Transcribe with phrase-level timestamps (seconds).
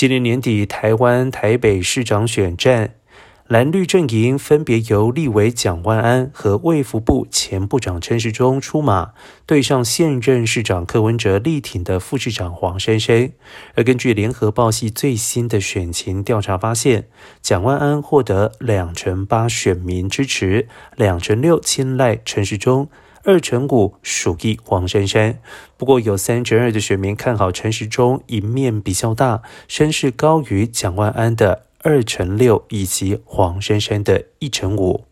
[0.00, 2.94] 今年年底，台湾台北市长选战，
[3.46, 9.10] 蓝绿阵营分别由立委蒋万安和卫福部前部长陈时中出马，
[9.44, 13.30] 对上现任市长柯文哲力挺的副市长黄珊珊。
[13.74, 17.06] 而根据联合报系最新的选情调查发现，
[17.42, 22.88] 蒋万安获得两成八选民支持，两成六青睐陈时中。
[23.22, 25.40] 二成五属意黄珊珊，
[25.76, 35.09] 不过有三成二的选民看好陈时中赢面比较大，声势高于蒋万安的二成六以及黄珊珊的一成五。